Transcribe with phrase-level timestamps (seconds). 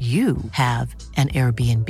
[0.00, 1.88] you have an Airbnb.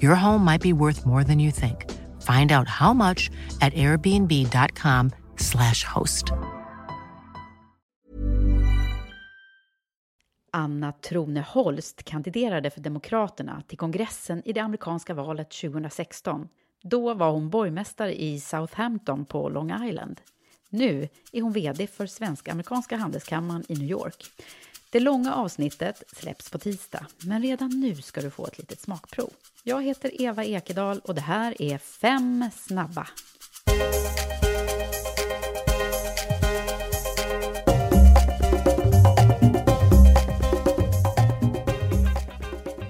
[0.00, 1.90] Your home might be worth more than you think.
[2.22, 6.32] Find out how much at airbnb.com/slash host.
[10.56, 16.48] Anna Trone Holst kandiderade för Demokraterna till kongressen i det amerikanska valet 2016.
[16.82, 20.20] Då var hon borgmästare i Southampton på Long Island.
[20.70, 24.24] Nu är hon VD för Svensk-amerikanska Handelskammaren i New York.
[24.94, 29.30] Det långa avsnittet släpps på tisdag, men redan nu ska du få ett litet smakprov.
[29.62, 33.08] Jag heter Eva Ekedal och det här är Fem snabba.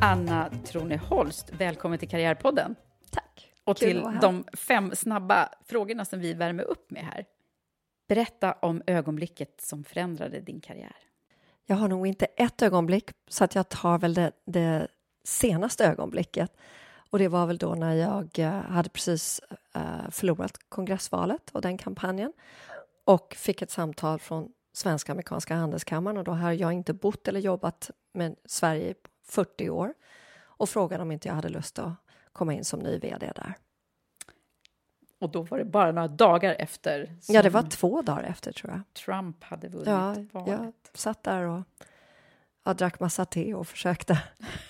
[0.00, 2.74] Anna Trone Holst, välkommen till Karriärpodden.
[3.10, 3.52] Tack.
[3.64, 7.24] Och Kul till de fem snabba frågorna som vi värmer upp med här.
[8.08, 10.96] Berätta om ögonblicket som förändrade din karriär.
[11.66, 14.88] Jag har nog inte ett ögonblick, så att jag tar väl det, det
[15.24, 16.56] senaste ögonblicket.
[17.10, 19.40] Och det var väl då när jag eh, hade precis
[19.74, 22.32] eh, förlorat kongressvalet och den kampanjen
[23.04, 27.40] och fick ett samtal från Svenska Amerikanska Handelskammaren och då hade jag inte bott eller
[27.40, 29.94] jobbat med Sverige i 40 år
[30.42, 31.92] och frågade om inte jag hade lust att
[32.32, 33.54] komma in som ny vd där.
[35.24, 38.72] Och då var det bara några dagar efter Ja, det var två dagar efter tror
[38.72, 38.80] jag.
[38.92, 40.48] Trump hade vunnit Ja, valet.
[40.48, 41.62] jag satt där och
[42.64, 44.22] jag drack massa te och försökte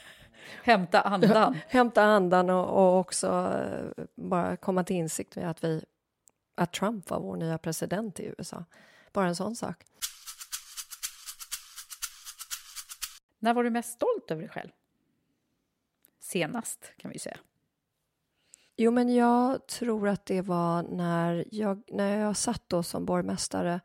[0.65, 1.59] Hämta andan.
[1.69, 3.27] hämta andan och, och också
[3.59, 5.85] eh, bara komma till insikt med att, vi,
[6.55, 8.65] att Trump var vår nya president i USA.
[9.13, 9.85] Bara en sån sak.
[13.39, 14.71] När var du mest stolt över dig själv?
[16.21, 17.39] Senast, kan vi säga.
[18.77, 23.81] Jo, men jag tror att det var när jag, när jag satt då som borgmästare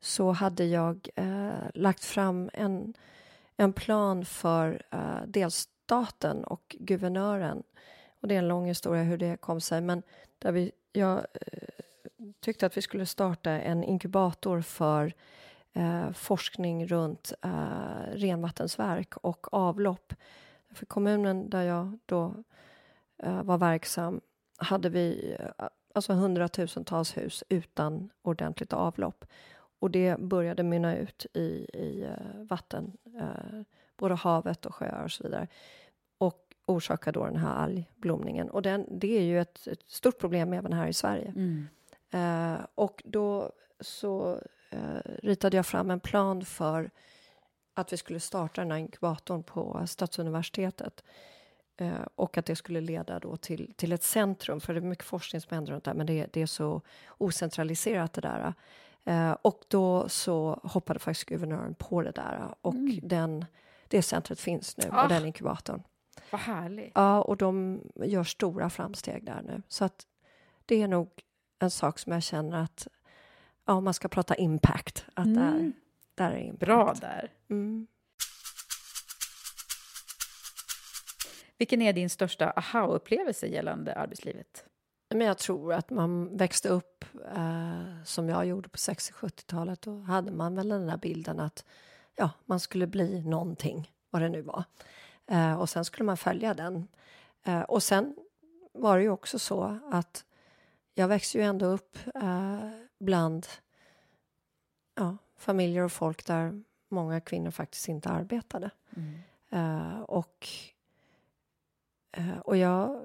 [0.00, 2.94] så hade jag eh, lagt fram en,
[3.56, 7.62] en plan för eh, delstaten och guvernören.
[8.20, 10.02] Och det är en lång historia hur det kom sig, men
[10.38, 11.68] där vi, jag eh,
[12.40, 15.12] tyckte att vi skulle starta en inkubator för
[15.72, 20.14] eh, forskning runt eh, renvattensverk och avlopp.
[20.74, 22.34] För kommunen där jag då
[23.22, 24.20] var verksam
[24.60, 29.24] hade vi eh, alltså hundratusentals hus utan ordentligt avlopp.
[29.80, 33.62] Och det började mynna ut i, i eh, vatten, eh,
[33.96, 35.48] både havet och sjöar och så vidare.
[36.18, 38.50] Och orsakar då den här algblomningen.
[38.50, 41.32] Och den, det är ju ett, ett stort problem även här i Sverige.
[42.10, 46.90] Eh, och då så eh, ritade jag fram en plan för
[47.74, 51.04] att vi skulle starta den här inkubatorn på Stadsuniversitetet.
[51.80, 55.04] Eh, och att det skulle leda då till, till ett centrum, för det är mycket
[55.04, 56.82] forskning som händer runt det här, men det, det är så
[57.18, 58.54] ocentraliserat det där.
[59.04, 63.44] Eh, och då så hoppade faktiskt guvernören på det där och den,
[63.88, 65.02] det centret finns nu, Ah.
[65.02, 65.82] och den inkubatorn.
[66.30, 66.92] Vad härligt.
[66.94, 69.62] Ja, och de gör stora framsteg där nu.
[69.68, 70.06] Så att
[70.66, 71.08] det är nog
[71.58, 72.88] en sak som jag känner att,
[73.64, 75.72] ja, om man ska prata impact, att där,
[76.14, 76.60] där är impact.
[76.60, 77.32] Bra där.
[77.50, 77.86] Mm.
[81.60, 84.64] Vilken är din största aha-upplevelse gällande arbetslivet?
[85.14, 87.04] Men jag tror att man växte upp
[87.34, 89.82] eh, som jag gjorde på 60-70-talet.
[89.82, 91.64] Då hade man väl den där bilden att
[92.16, 94.64] ja, man skulle bli någonting vad det nu var.
[95.26, 96.88] Eh, och sen skulle man följa den.
[97.44, 98.16] Eh, och sen
[98.72, 100.24] var det ju också så att
[100.94, 102.70] jag växte ju ändå upp eh,
[103.00, 103.46] bland
[104.94, 108.70] ja, familjer och folk där många kvinnor faktiskt inte arbetade.
[108.96, 109.18] Mm.
[109.52, 110.48] Uh, och,
[112.44, 113.02] och jag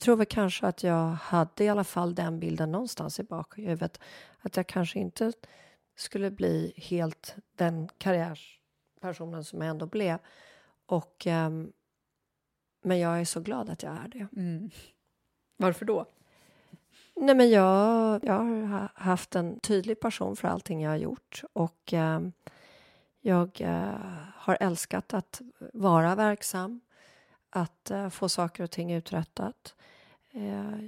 [0.00, 4.00] tror väl kanske att jag hade i alla fall den bilden någonstans i bakhuvudet
[4.38, 5.32] att jag kanske inte
[5.96, 10.18] skulle bli helt den karriärspersonen som jag ändå blev.
[10.86, 11.72] Och, um,
[12.82, 14.26] men jag är så glad att jag är det.
[14.36, 14.70] Mm.
[15.56, 16.06] Varför då?
[17.16, 21.92] Nej, men jag, jag har haft en tydlig passion för allting jag har gjort och
[21.92, 22.20] eh,
[23.20, 23.94] jag eh,
[24.34, 25.40] har älskat att
[25.72, 26.80] vara verksam,
[27.50, 29.74] att eh, få saker och ting uträttat.
[30.30, 30.78] Eh,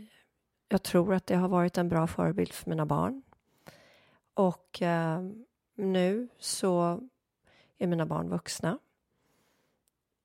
[0.68, 3.22] jag tror att det har varit en bra förebild för mina barn.
[4.34, 5.22] Och eh,
[5.74, 7.00] nu så
[7.78, 8.78] är mina barn vuxna.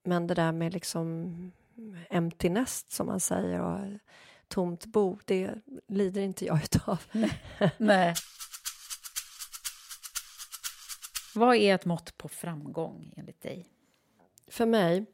[0.03, 1.51] Men det där med liksom
[2.09, 3.79] empty nest, som man säger och
[4.47, 5.53] tomt bo, det
[5.87, 7.03] lider inte jag utav.
[7.77, 8.15] Nej.
[11.35, 13.69] Vad är ett mått på framgång enligt dig?
[14.47, 15.05] För mig?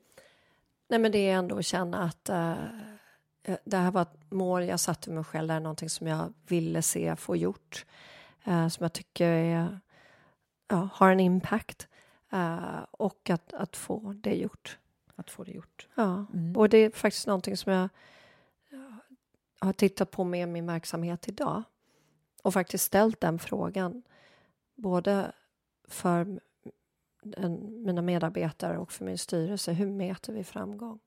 [0.89, 4.79] Nej men det är ändå att känna att uh, det här var ett mål jag
[4.79, 7.85] satte mig själv, det är någonting som jag ville se få gjort.
[8.47, 9.79] Uh, som jag tycker är,
[10.73, 11.87] uh, har en impact.
[12.91, 14.77] och att, att få det gjort.
[15.15, 15.87] Att få det gjort.
[15.95, 16.57] Ja, mm.
[16.57, 17.89] och det är faktiskt någonting som jag
[19.59, 21.63] har tittat på med min verksamhet idag
[22.43, 24.03] och faktiskt ställt den frågan
[24.75, 25.31] både
[25.87, 26.39] för
[27.37, 29.73] en, mina medarbetare och för min styrelse.
[29.73, 30.99] Hur mäter vi framgång?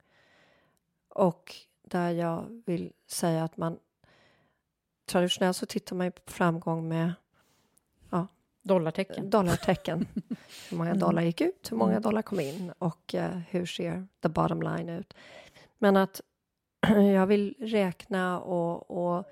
[1.09, 3.79] Och där jag vill säga att man
[5.07, 7.13] traditionellt så tittar man på framgång med
[8.11, 8.27] ja,
[8.63, 9.31] dollartecken.
[9.31, 10.07] dollartecken.
[10.71, 11.01] hur många mm.
[11.01, 12.03] dollar gick ut, hur många mm.
[12.03, 15.15] dollar kom in och uh, hur ser the bottom line ut?
[15.79, 16.21] Men att
[17.15, 19.27] jag vill räkna och, och,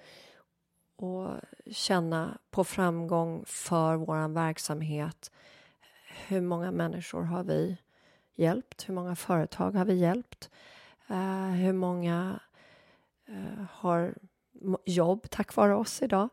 [0.97, 1.31] och
[1.71, 5.31] känna på framgång för vår verksamhet.
[6.28, 7.76] Hur många människor har vi
[8.34, 8.88] hjälpt?
[8.88, 10.50] Hur många företag har vi hjälpt?
[11.11, 12.40] Uh, hur många
[13.28, 14.14] uh, har
[14.84, 16.28] jobb tack vare oss idag?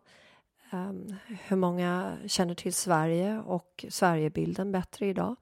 [0.72, 5.36] Um, hur många känner till Sverige och Sverigebilden bättre idag?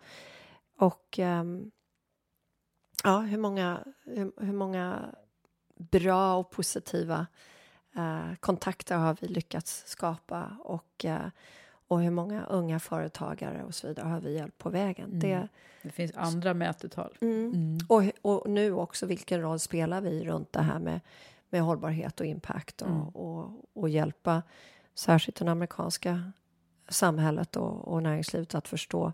[0.78, 1.72] Och um,
[3.04, 5.16] ja, hur många, hur, hur många
[5.76, 7.28] bra och positiva
[7.98, 11.06] uh, kontakter har vi lyckats skapa och,
[11.88, 15.06] och hur många unga företagare och så vidare har vi hjälpt på vägen.
[15.06, 15.20] Mm.
[15.20, 15.48] Det,
[15.82, 17.18] det finns andra mätetal.
[17.22, 17.54] Mm.
[17.54, 17.78] Mm.
[17.90, 21.00] Och, och nu också, vilken roll spelar vi runt det här med,
[21.50, 23.08] med hållbarhet och impact och, mm.
[23.08, 24.44] och, och hjälpa
[24.94, 26.32] särskilt det amerikanska
[26.90, 29.14] samhället och, och näringslivet att förstå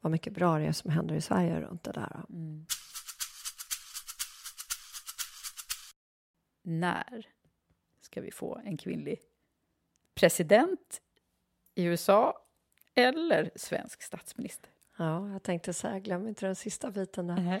[0.00, 2.24] vad mycket bra det är som händer i Sverige runt det där.
[2.28, 2.66] Mm.
[6.62, 7.26] när
[8.00, 9.20] ska vi få en kvinnlig
[10.14, 11.02] president
[11.74, 12.38] i USA
[12.94, 14.70] eller svensk statsminister?
[14.96, 17.38] Ja, jag tänkte säga, glöm inte den sista biten där.
[17.38, 17.60] Mm.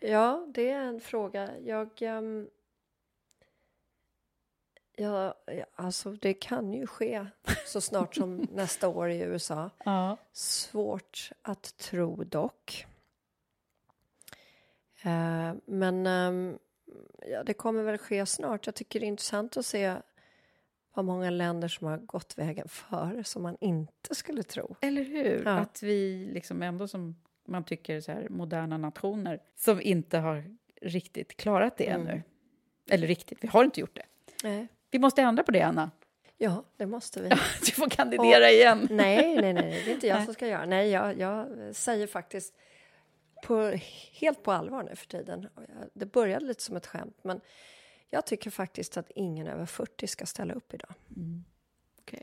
[0.00, 1.58] Ja, det är en fråga.
[1.58, 2.02] Jag...
[2.02, 2.48] Um,
[4.96, 5.34] ja,
[5.74, 7.26] alltså det kan ju ske
[7.66, 9.70] så snart som nästa år i USA.
[9.84, 10.16] Ja.
[10.32, 12.86] Svårt att tro dock.
[15.06, 16.58] Uh, men um,
[17.26, 18.66] ja, det kommer väl ske snart.
[18.66, 19.96] Jag tycker det är intressant att se
[20.96, 24.76] vad många länder som har gått vägen före som man inte skulle tro.
[24.80, 25.42] Eller hur?
[25.44, 25.50] Ja.
[25.50, 30.44] Att vi liksom ändå som man tycker så här moderna nationer som inte har
[30.82, 32.06] riktigt klarat det mm.
[32.06, 32.22] ännu.
[32.90, 34.06] Eller riktigt, vi har inte gjort det.
[34.42, 34.68] Nej.
[34.90, 35.90] Vi måste ändra på det, Anna.
[36.38, 37.28] Ja, det måste vi.
[37.66, 38.88] du får kandidera Och, igen.
[38.90, 40.66] nej, nej, nej, det är inte jag som ska göra.
[40.66, 42.54] Nej, jag, jag säger faktiskt
[43.44, 43.78] på,
[44.12, 45.48] helt på allvar nu för tiden.
[45.92, 47.40] Det började lite som ett skämt, men
[48.10, 50.94] jag tycker faktiskt att ingen över 40 ska ställa upp idag.
[51.16, 51.44] Mm.
[51.98, 52.22] Okay.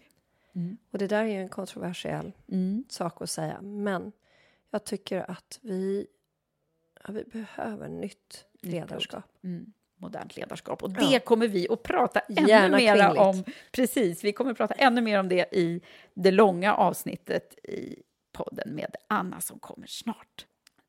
[0.55, 0.77] Mm.
[0.91, 2.85] Och det där är ju en kontroversiell mm.
[2.89, 4.11] sak att säga, men
[4.69, 6.07] jag tycker att vi,
[7.03, 9.23] ja, vi behöver nytt ledarskap.
[9.43, 9.73] Mm.
[9.95, 10.83] Modernt ledarskap.
[10.83, 11.19] Och det ja.
[11.19, 13.43] kommer vi att prata ännu mer om.
[13.71, 15.81] Precis, vi kommer att prata ännu mer om det i
[16.13, 20.45] det långa avsnittet i podden med Anna som kommer snart.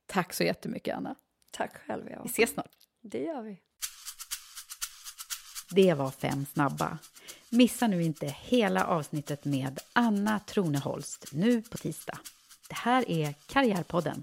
[0.07, 1.15] Tack så jättemycket, Anna.
[1.51, 2.11] Tack själv.
[2.11, 2.23] Ja.
[2.23, 2.77] Vi ses snart.
[3.01, 3.61] Det gör vi.
[5.75, 6.99] Det var fem snabba.
[7.50, 12.19] Missa nu inte hela avsnittet med Anna Troneholst nu på tisdag.
[12.69, 14.23] Det här är Karriärpodden.